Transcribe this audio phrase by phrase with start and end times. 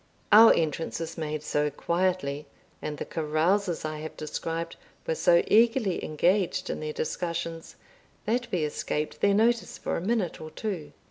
[0.31, 2.47] Our entrance was made so quietly,
[2.81, 7.75] and the carousers I have described were so eagerly engaged in their discussions,
[8.25, 10.93] that we escaped their notice for a minute or two.